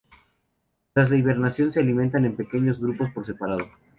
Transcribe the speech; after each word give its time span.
Tras 0.93 1.11
la 1.11 1.15
hibernación 1.17 1.69
se 1.69 1.79
alimentan 1.79 2.25
en 2.25 2.35
pequeños 2.35 2.79
grupos 2.79 3.11
o 3.11 3.13
por 3.13 3.25
separado. 3.27 3.67